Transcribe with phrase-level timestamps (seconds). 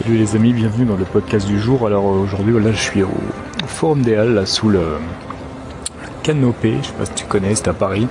[0.00, 1.84] Salut les amis, bienvenue dans le podcast du jour.
[1.84, 3.10] Alors euh, aujourd'hui, voilà, je suis au
[3.66, 4.80] Forum des Halles, là, sous le
[6.22, 6.76] canopé.
[6.80, 8.06] Je sais pas si tu connais, c'est à Paris.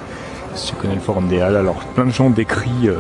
[0.54, 2.98] Si tu connais le Forum des Halles, alors plein de gens décrient, euh,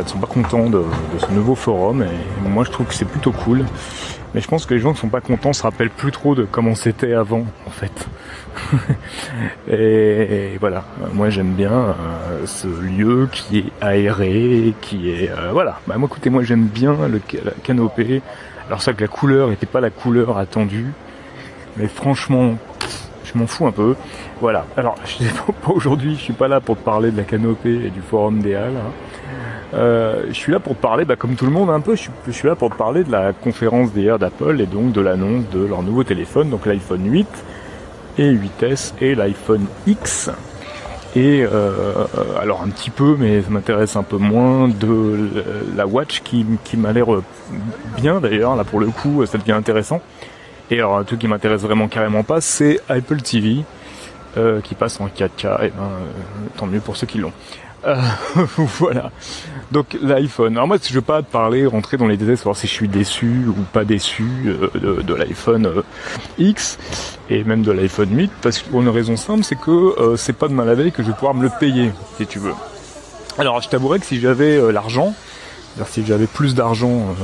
[0.00, 0.84] ne sont pas contents de,
[1.18, 2.04] ce nouveau forum.
[2.04, 3.64] Et moi, je trouve que c'est plutôt cool.
[4.34, 6.44] Mais je pense que les gens qui sont pas contents se rappellent plus trop de
[6.44, 8.08] comment c'était avant, en fait.
[9.70, 15.80] et, voilà, moi j'aime bien euh, ce lieu qui est aéré, qui est euh, voilà.
[15.86, 18.22] Bah moi écoutez, moi j'aime bien le la canopée.
[18.68, 20.92] Alors ça que la couleur n'était pas la couleur attendue,
[21.76, 22.56] mais franchement,
[23.24, 23.96] je m'en fous un peu.
[24.40, 24.64] Voilà.
[24.76, 27.86] Alors je sais pas, aujourd'hui, je suis pas là pour te parler de la canopée
[27.86, 28.76] et du forum des Halles.
[28.76, 28.92] Hein.
[29.72, 32.32] Euh, je suis là pour te parler, bah, comme tout le monde un peu, je
[32.32, 35.64] suis, là pour te parler de la conférence d'hier d'Apple et donc de l'annonce de
[35.64, 37.26] leur nouveau téléphone, donc l'iPhone 8
[38.18, 40.30] et 8S et l'iPhone X.
[41.16, 42.06] Et euh,
[42.40, 45.28] alors un petit peu, mais ça m'intéresse un peu moins, de
[45.76, 46.46] la Watch qui,
[46.76, 47.06] m'a l'air
[47.96, 50.00] bien d'ailleurs, là pour le coup ça devient intéressant.
[50.70, 53.64] Et alors un truc qui m'intéresse vraiment carrément pas, c'est Apple TV
[54.36, 56.06] euh, qui passe en 4K, et ben euh,
[56.56, 57.32] tant mieux pour ceux qui l'ont.
[57.86, 57.96] Euh,
[58.56, 59.10] voilà.
[59.72, 60.54] Donc l'iPhone.
[60.54, 62.88] Alors moi, je veux pas te parler, rentrer dans les détails, savoir si je suis
[62.88, 65.82] déçu ou pas déçu euh, de, de l'iPhone euh,
[66.38, 66.78] X
[67.28, 70.48] et même de l'iPhone 8, parce que pour une raison simple, c'est que c'est pas
[70.48, 72.54] demain la veille que je vais pouvoir me le payer, si tu veux.
[73.38, 75.14] Alors je t'avouerais que si j'avais l'argent,
[75.86, 77.14] si j'avais plus d'argent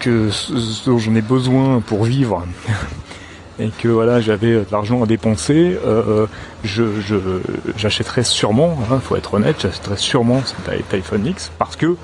[0.00, 2.46] que ce dont j'en ai besoin pour vivre,
[3.58, 6.26] et que voilà j'avais de l'argent à dépenser, euh,
[6.64, 6.84] je,
[7.76, 11.96] j'achèterais sûrement, il hein, faut être honnête, j'achèterais sûrement cet iPhone X parce que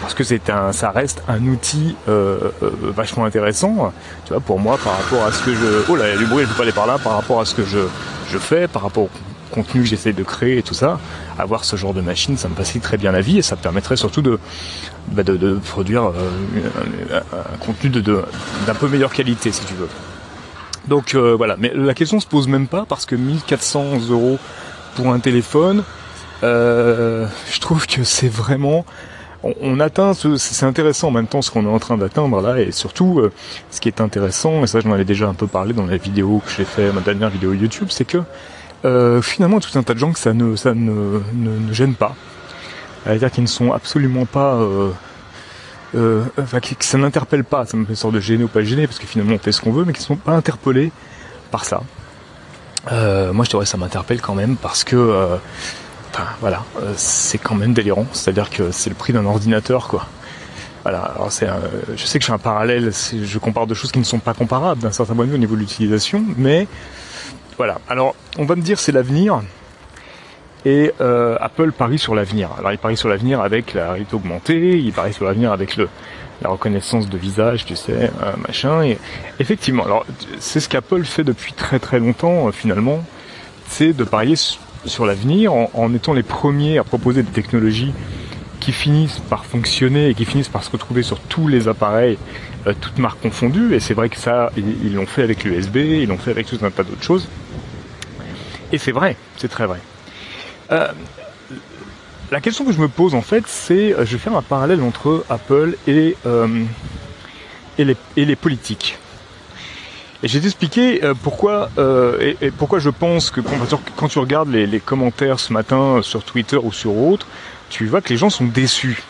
[0.00, 3.92] parce que c'est un, ça reste un outil euh, euh, vachement intéressant,
[4.24, 6.18] tu vois, pour moi par rapport à ce que je, oh là, il y a
[6.18, 7.78] du bruit, je peux pas aller par là, par rapport à ce que je,
[8.28, 9.10] je fais, par rapport au
[9.52, 10.98] contenu que j'essaie de créer et tout ça,
[11.38, 13.60] avoir ce genre de machine, ça me facilite très bien la vie et ça me
[13.60, 14.40] permettrait surtout de,
[15.12, 18.24] bah de, de, produire un, un, contenu de,
[18.66, 19.88] d'un peu meilleure qualité, si tu veux.
[20.88, 24.38] Donc euh, voilà, mais la question se pose même pas parce que 1400 euros
[24.96, 25.84] pour un téléphone,
[26.42, 28.84] euh, je trouve que c'est vraiment
[29.42, 32.70] on, atteint c'est intéressant en même temps ce qu'on est en train d'atteindre là et
[32.70, 33.32] surtout euh,
[33.70, 36.40] ce qui est intéressant et ça j'en avais déjà un peu parlé dans la vidéo
[36.44, 38.18] que j'ai fait ma dernière vidéo YouTube c'est que
[38.84, 42.14] euh, finalement tout un tas de gens que ça ne ça ne, ne, gêne pas.
[43.04, 44.60] C'est-à-dire qu'ils ne sont absolument pas
[45.94, 48.86] euh, enfin, que ça n'interpelle pas, ça me fait sorte de gêner ou pas gêner,
[48.86, 50.92] parce que finalement on fait ce qu'on veut, mais qui ne sont pas interpellés
[51.50, 51.82] par ça.
[52.90, 55.36] Euh, moi je dirais ça m'interpelle quand même parce que euh,
[56.40, 56.64] voilà,
[56.96, 60.06] c'est quand même délirant, c'est-à-dire que c'est le prix d'un ordinateur quoi.
[60.82, 61.46] Voilà, alors c'est
[61.96, 64.34] je sais que je fais un parallèle, je compare deux choses qui ne sont pas
[64.34, 66.66] comparables d'un certain point de vue au niveau de l'utilisation, mais
[67.56, 67.78] voilà.
[67.88, 69.42] Alors on va me dire c'est l'avenir,
[70.64, 72.50] et euh, Apple parie sur l'avenir.
[72.58, 75.88] Alors il parie sur l'avenir avec la réalité augmentée, il parie sur l'avenir avec le,
[76.42, 78.82] la reconnaissance de visage, tu sais, euh, machin.
[78.82, 78.98] Et
[79.40, 80.04] effectivement, alors
[80.38, 83.04] c'est ce qu'Apple fait depuis très très longtemps euh, finalement,
[83.68, 84.36] c'est de parier
[84.84, 87.92] sur l'avenir en, en, étant les premiers à proposer des technologies
[88.60, 92.16] qui finissent par fonctionner et qui finissent par se retrouver sur tous les appareils,
[92.66, 93.74] euh, toutes marques confondues.
[93.74, 96.58] Et c'est vrai que ça, ils l'ont fait avec l'USB, ils l'ont fait avec tout
[96.62, 97.28] un tas d'autres choses.
[98.70, 99.80] Et c'est vrai, c'est très vrai.
[100.72, 100.88] Euh,
[102.30, 104.82] la question que je me pose en fait, c'est, euh, je vais faire un parallèle
[104.82, 106.64] entre Apple et, euh,
[107.78, 108.98] et, les, et les politiques.
[110.22, 111.68] Et j'ai expliqué pourquoi
[112.20, 113.40] et, pourquoi je pense que
[113.96, 117.26] quand, tu regardes les, les, commentaires ce matin sur Twitter ou sur autre,
[117.70, 119.02] tu vois que les gens sont déçus.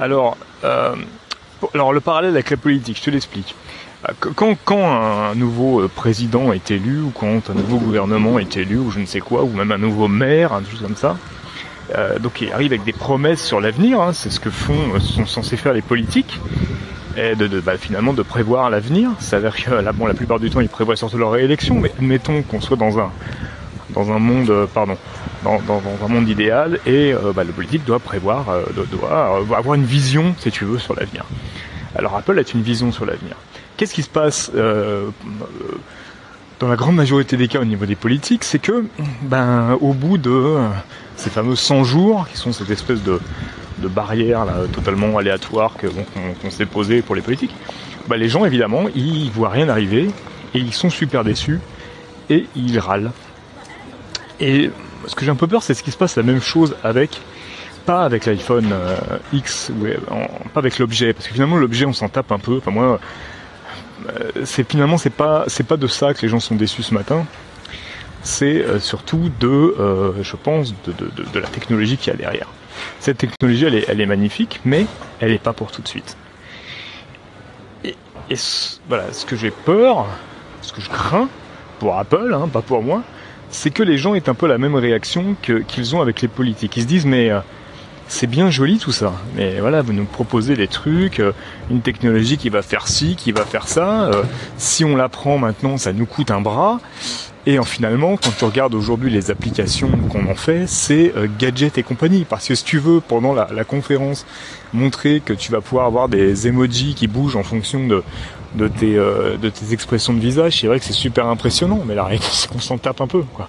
[0.00, 0.38] Alors,
[1.74, 3.54] alors le parallèle avec la politique, je te l'explique.
[4.34, 8.78] Quand, quand, un nouveau euh, président est élu, ou quand un nouveau gouvernement est élu,
[8.78, 11.16] ou je ne sais quoi, ou même un nouveau maire, un chose comme ça,
[11.96, 15.00] euh, donc il arrive avec des promesses sur l'avenir, hein, c'est ce que font, euh,
[15.00, 16.40] sont censés faire les politiques,
[17.16, 19.10] et de, bah, finalement de prévoir l'avenir.
[19.18, 22.42] C'est-à-dire que là, bon, la plupart du temps, ils prévoient surtout leur réélection, mais admettons
[22.42, 23.10] qu'on soit dans un
[23.92, 24.96] dans un monde, euh, pardon,
[25.44, 25.60] dans,
[26.04, 30.34] un monde idéal, et euh, bah, le politique doit prévoir, euh, doit avoir une vision,
[30.38, 31.24] si tu veux, sur l'avenir.
[31.96, 33.36] Alors Apple a une vision sur l'avenir.
[33.76, 35.08] Qu'est-ce qui se passe euh,
[36.60, 38.84] dans la grande majorité des cas au niveau des politiques C'est que,
[39.22, 40.56] ben, au bout de
[41.16, 43.20] ces fameux 100 jours, qui sont cette espèce de,
[43.88, 47.54] barrière totalement aléatoire qu'on qu s'est posée pour les politiques,
[48.08, 50.08] ben, les gens évidemment, ils voient rien arriver
[50.54, 51.60] et ils sont super déçus
[52.30, 53.10] et ils râlent.
[54.40, 54.70] Et
[55.06, 57.20] ce que j'ai un peu peur, c'est ce qui se passe la même chose avec
[57.82, 58.96] pas avec l'iPhone euh,
[59.32, 59.70] X,
[60.10, 62.58] en, pas avec l'objet, parce que finalement l'objet on s'en tape un peu.
[62.58, 62.98] Enfin moi,
[64.08, 66.94] euh, c'est finalement c'est pas c'est pas de ça que les gens sont déçus ce
[66.94, 67.26] matin.
[68.22, 72.46] C'est euh, surtout de, euh, je pense, de, la technologie qui y a derrière.
[73.00, 74.86] Cette technologie, elle est, elle est magnifique, mais
[75.18, 76.16] elle n'est pas pour tout de suite.
[77.84, 77.96] et
[78.88, 80.06] voilà, ce que j'ai peur,
[80.62, 81.28] ce que je crains
[81.80, 83.02] pour Apple, hein, pas pour moi,
[83.50, 86.76] c'est que les gens aient un peu la même réaction qu'ils ont avec les politiques.
[86.76, 87.30] Ils se disent mais
[88.12, 91.32] c'est bien joli tout ça, mais voilà, vous nous proposez des trucs, euh,
[91.70, 94.04] une technologie qui va faire ci, qui va faire ça.
[94.04, 94.22] Euh,
[94.58, 96.78] si on la prend maintenant, ça nous coûte un bras.
[97.46, 101.78] Et en finalement, quand tu regardes aujourd'hui les applications qu'on en fait, c'est euh, gadget
[101.78, 102.26] et compagnie.
[102.28, 104.26] Parce que si tu veux, pendant la, conférence,
[104.74, 108.04] montrer que tu vas pouvoir avoir des emojis qui bougent en fonction de,
[108.56, 112.04] de, tes, de tes expressions de visage, c'est vrai que c'est super impressionnant, mais la
[112.04, 113.22] réalité, c'est qu'on s'en tape un peu.
[113.32, 113.48] Quoi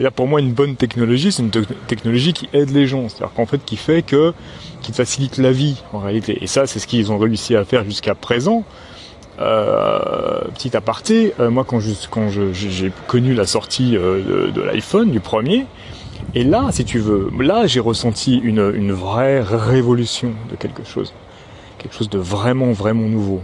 [0.00, 1.50] dire, pour moi, une bonne technologie, c'est une
[1.86, 3.08] technologie qui aide les gens.
[3.08, 4.32] C'est-à-dire qu'en fait, qui fait que,
[4.80, 6.38] qui facilite la vie, en réalité.
[6.42, 8.64] Et ça, c'est ce qu'ils ont réussi à faire jusqu'à présent.
[9.40, 15.64] Euh, petit aparté, euh, moi quand j'ai connu la sortie euh, de, l'iPhone du premier,
[16.34, 21.14] et là, si tu veux, là j'ai ressenti une, une vraie révolution de quelque chose,
[21.78, 23.40] quelque chose de vraiment vraiment nouveau.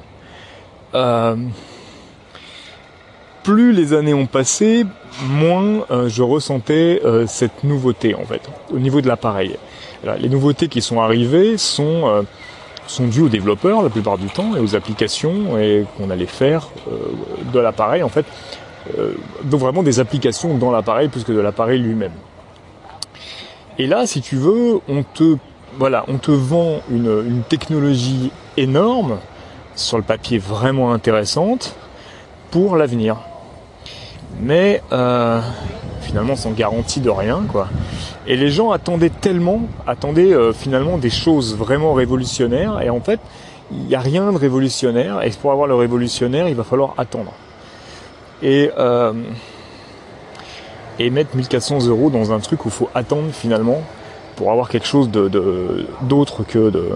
[3.43, 4.85] Plus les années ont passé,
[5.26, 8.43] moins euh, je ressentais euh, cette nouveauté en fait
[8.73, 9.56] au niveau de l'appareil.
[10.20, 12.23] Les nouveautés qui sont arrivées sont euh,
[12.87, 16.69] sont dues aux développeurs la plupart du temps et aux applications et qu'on allait faire
[17.52, 18.25] de l'appareil en fait.
[19.44, 22.12] donc vraiment des applications dans l'appareil plus que de l'appareil lui-même.
[23.76, 25.37] Et là, si tu veux, on te
[25.79, 29.19] voilà, on te vend une, une technologie énorme
[29.75, 31.76] sur le papier vraiment intéressante
[32.50, 33.16] pour l'avenir
[34.40, 35.40] mais euh,
[36.02, 37.68] finalement sans garantie de rien quoi.
[38.26, 43.20] Et les gens attendaient tellement, attendaient euh, finalement des choses vraiment révolutionnaires, et en fait
[43.70, 47.32] il n'y a rien de révolutionnaire, et pour avoir le révolutionnaire il va falloir attendre.
[48.42, 49.12] Et, euh,
[50.98, 53.82] et mettre 1400 euros dans un truc où il faut attendre finalement
[54.36, 56.90] pour avoir quelque chose d'autre que de,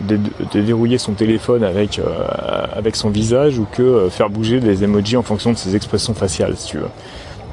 [0.00, 0.18] de,
[0.60, 2.04] dérouiller son téléphone avec, euh,
[2.72, 6.14] avec son visage ou que euh, faire bouger des emojis en fonction de ses expressions
[6.14, 6.88] faciales, si tu veux.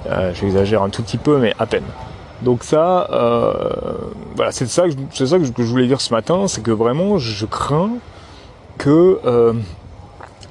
[0.09, 1.83] Euh, J'exagère un tout petit peu, mais à peine.
[2.41, 3.07] Donc ça,
[4.35, 4.83] voilà, c'est ça,
[5.13, 7.91] c'est ça que je, voulais dire ce matin, c'est que vraiment, je crains
[8.77, 9.19] que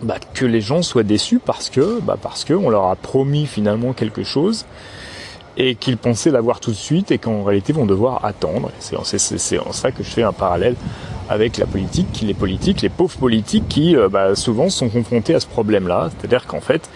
[0.02, 3.46] bah, que les gens soient déçus parce que bah, parce que on leur a promis
[3.46, 4.64] finalement quelque chose
[5.56, 8.70] et qu'ils pensaient l'avoir tout de suite et qu'en réalité vont devoir attendre.
[8.80, 10.74] C'est en ça que je fais un parallèle
[11.28, 15.40] avec la politique, les politiques, les pauvres politiques qui euh, bah, souvent sont confrontés à
[15.40, 16.10] ce problème-là.
[16.18, 16.88] C'est-à-dire qu'en fait,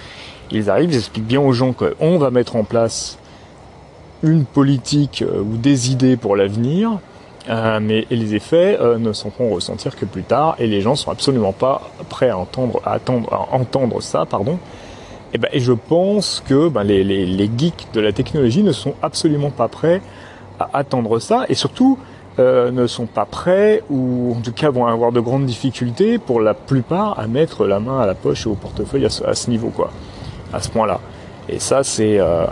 [0.50, 3.19] ils arrivent, ils expliquent bien aux gens qu'on va mettre en place
[4.22, 6.98] une politique euh, ou des idées pour l'avenir,
[7.48, 11.10] euh, mais les effets ne s'en font ressentir que plus tard, et les gens sont
[11.10, 14.58] absolument pas prêts à entendre, à attendre, à entendre ça, pardon.
[15.32, 19.50] Et, ben, et je pense que ben, les geeks de la technologie ne sont absolument
[19.50, 20.02] pas prêts
[20.60, 21.98] à attendre ça, et surtout
[22.38, 26.40] euh, ne sont pas prêts ou en tout cas vont avoir de grandes difficultés pour
[26.40, 29.69] la plupart à mettre la main à la poche et au portefeuille à ce, niveau
[29.69, 29.90] quoi,
[30.52, 31.00] à ce point-là.
[31.49, 32.44] Et ça c'est euh,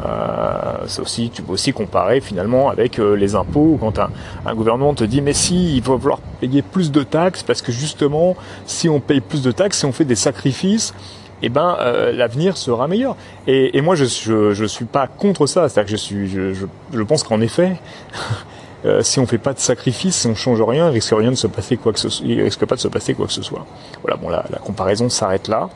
[0.99, 5.21] aussi tu peux aussi comparer finalement avec euh, les impôts quand un, gouvernement te dit
[5.21, 9.21] mais si il va falloir payer plus de taxes parce que justement si on paye
[9.21, 10.95] plus de taxes si on fait des sacrifices
[11.43, 13.15] eh ben euh, l'avenir sera meilleur.
[13.47, 17.41] Et, moi je, je, suis pas contre ça, c'est-à-dire que je suis je pense qu'en
[17.41, 17.77] effet
[18.87, 21.37] Euh, si on fait pas de sacrifice, si on change rien, il risque rien de
[21.37, 23.67] se passer quoi que ce, il risque pas de se passer quoi que ce soit.
[24.03, 25.69] Voilà, bon la, comparaison s'arrête là.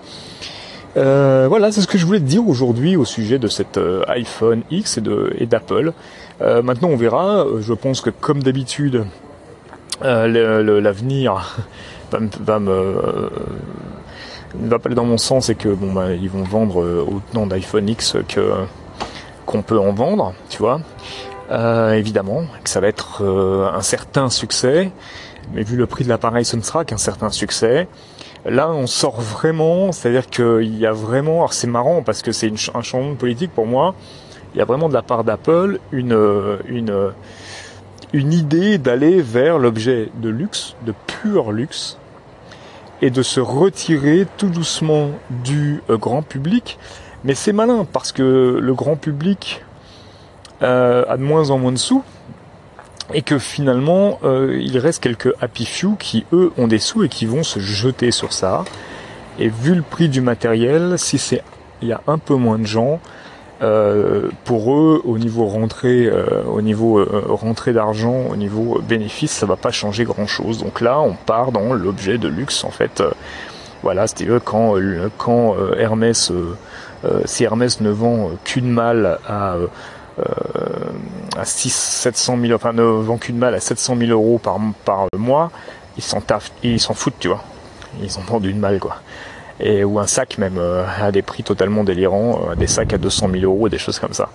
[0.97, 4.03] Euh, voilà, c'est ce que je voulais te dire aujourd'hui au sujet de cet euh,
[4.09, 4.99] iPhone X
[5.39, 5.93] et d'Apple.
[6.41, 7.45] Maintenant, on verra.
[7.61, 9.05] Je pense que comme d'habitude,
[10.01, 11.61] l'avenir
[12.11, 12.19] va,
[12.59, 12.71] me
[14.59, 17.47] ne va pas aller dans mon sens et que bon bah, ils vont vendre autant
[17.47, 18.55] d'iPhone X que
[19.45, 20.81] qu'on peut en vendre, tu vois.
[21.51, 24.93] Euh, évidemment, que ça va être euh, un certain succès,
[25.53, 27.89] mais vu le prix de l'appareil, ce ne sera qu'un certain succès.
[28.45, 32.53] Là, on sort vraiment, c'est-à-dire qu'il y a vraiment, alors c'est marrant parce que c'est
[32.75, 33.95] un changement politique pour moi,
[34.55, 37.13] il y a vraiment de la part d'Apple une, une,
[38.13, 41.99] une idée d'aller vers l'objet de luxe, de pur luxe,
[43.03, 46.79] et de se retirer tout doucement du euh, grand public.
[47.25, 49.63] Mais c'est malin parce que le grand public
[50.63, 52.03] euh, de moins en moins de sous
[53.13, 57.09] et que finalement euh, il reste quelques happy few qui eux ont des sous et
[57.09, 58.65] qui vont se jeter sur ça.
[59.39, 61.43] Et vu le prix du matériel, si c'est
[61.83, 63.01] il y a un peu moins de gens,
[63.63, 69.33] euh, pour eux au niveau rentrée, euh, au niveau euh, rentrée d'argent, au niveau bénéfice,
[69.33, 70.59] ça va pas changer grand chose.
[70.59, 73.03] Donc là, on part dans l'objet de luxe en fait.
[73.83, 74.77] voilà, c'était quand
[75.19, 76.33] quand Hermès,
[77.25, 79.67] si Hermès ne vend qu'une malle à euh,
[81.37, 85.07] à 6 700 000, enfin ne vend qu'une malle à 700 000 euros par, par
[85.17, 85.51] mois,
[85.97, 86.23] ils s'en
[86.63, 87.43] ils s'en foutent, tu vois.
[88.03, 88.97] Ils ont vendu une malle, quoi.
[89.59, 93.45] et ou un sac même à des prix totalement délirants, des sacs à 200 000
[93.45, 94.29] euros, des choses comme ça.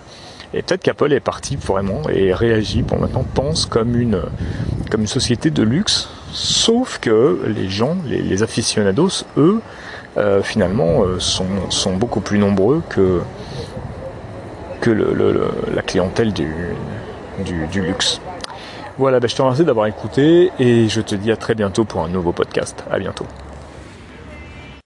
[0.53, 4.21] Et peut-être qu'Apple est parti vraiment et réagit pour maintenant pense comme une
[4.89, 9.61] comme une société de luxe, sauf que les gens, les, aficionados, eux,
[10.43, 13.21] finalement, sont, sont beaucoup plus nombreux que
[14.93, 16.47] la clientèle du,
[17.43, 18.21] du, luxe.
[18.97, 22.01] Voilà, ben, je te remercie d'avoir écouté et je te dis à très bientôt pour
[22.01, 22.83] un nouveau podcast.
[22.89, 23.25] À bientôt.